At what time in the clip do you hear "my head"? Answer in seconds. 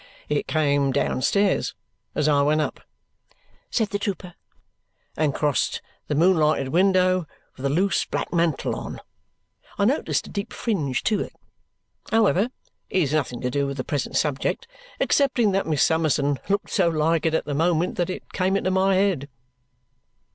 18.71-19.29